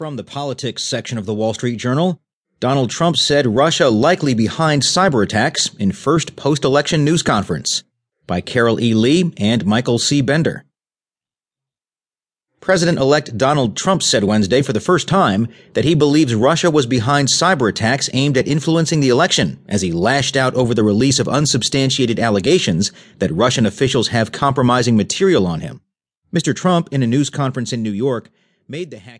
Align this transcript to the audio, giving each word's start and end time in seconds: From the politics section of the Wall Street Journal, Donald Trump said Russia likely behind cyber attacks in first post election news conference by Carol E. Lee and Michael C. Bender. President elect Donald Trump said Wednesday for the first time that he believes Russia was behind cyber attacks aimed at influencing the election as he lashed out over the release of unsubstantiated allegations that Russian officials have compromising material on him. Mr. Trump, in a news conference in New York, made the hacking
From 0.00 0.16
the 0.16 0.24
politics 0.24 0.82
section 0.82 1.18
of 1.18 1.26
the 1.26 1.34
Wall 1.34 1.52
Street 1.52 1.76
Journal, 1.76 2.22
Donald 2.58 2.88
Trump 2.88 3.18
said 3.18 3.46
Russia 3.46 3.90
likely 3.90 4.32
behind 4.32 4.80
cyber 4.80 5.22
attacks 5.22 5.74
in 5.74 5.92
first 5.92 6.36
post 6.36 6.64
election 6.64 7.04
news 7.04 7.22
conference 7.22 7.84
by 8.26 8.40
Carol 8.40 8.80
E. 8.80 8.94
Lee 8.94 9.30
and 9.36 9.66
Michael 9.66 9.98
C. 9.98 10.22
Bender. 10.22 10.64
President 12.60 12.96
elect 12.96 13.36
Donald 13.36 13.76
Trump 13.76 14.02
said 14.02 14.24
Wednesday 14.24 14.62
for 14.62 14.72
the 14.72 14.80
first 14.80 15.06
time 15.06 15.48
that 15.74 15.84
he 15.84 15.94
believes 15.94 16.34
Russia 16.34 16.70
was 16.70 16.86
behind 16.86 17.28
cyber 17.28 17.68
attacks 17.68 18.08
aimed 18.14 18.38
at 18.38 18.48
influencing 18.48 19.00
the 19.00 19.10
election 19.10 19.62
as 19.68 19.82
he 19.82 19.92
lashed 19.92 20.34
out 20.34 20.54
over 20.54 20.72
the 20.72 20.82
release 20.82 21.18
of 21.18 21.28
unsubstantiated 21.28 22.18
allegations 22.18 22.90
that 23.18 23.30
Russian 23.34 23.66
officials 23.66 24.08
have 24.08 24.32
compromising 24.32 24.96
material 24.96 25.46
on 25.46 25.60
him. 25.60 25.82
Mr. 26.34 26.56
Trump, 26.56 26.88
in 26.90 27.02
a 27.02 27.06
news 27.06 27.28
conference 27.28 27.70
in 27.70 27.82
New 27.82 27.92
York, 27.92 28.30
made 28.66 28.90
the 28.90 28.98
hacking 28.98 29.18